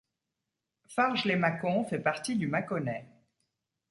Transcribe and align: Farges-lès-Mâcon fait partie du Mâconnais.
Farges-lès-Mâcon 0.87 1.85
fait 1.85 1.99
partie 1.99 2.35
du 2.35 2.47
Mâconnais. 2.47 3.07